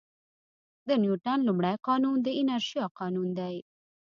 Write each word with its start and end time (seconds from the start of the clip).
د 0.87 0.89
نیوټن 1.01 1.39
لومړی 1.47 1.75
قانون 1.87 2.15
د 2.25 2.27
انرشیا 2.39 2.85
قانون 2.99 3.27
دی. 3.39 3.55